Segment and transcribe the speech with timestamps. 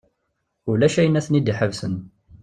[0.69, 1.95] Ulac ayen ara ten-id-iḥebsen.